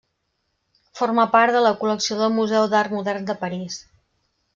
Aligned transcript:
Forma 1.01 1.25
part 1.35 1.53
de 1.57 1.61
la 1.65 1.73
col·lecció 1.81 2.17
del 2.21 2.33
Museu 2.39 2.65
d'Art 2.71 2.95
Modern 2.95 3.29
de 3.29 3.37
París. 3.43 3.77